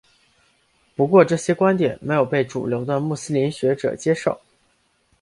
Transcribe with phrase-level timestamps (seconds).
[0.95, 4.41] 不过这些观点没有被主流的穆斯林学者接受。